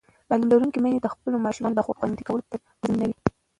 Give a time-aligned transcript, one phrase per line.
[0.27, 0.99] تعلیم لرونکې میندې
[1.31, 2.41] د ماشومانو د خوراک خوندي کول
[2.81, 3.17] تضمینوي.